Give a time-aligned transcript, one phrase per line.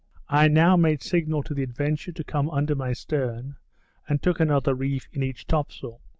[0.29, 3.57] I now made signal to the Adventure to come under my stern,
[4.09, 6.01] and took another reef in each top sail.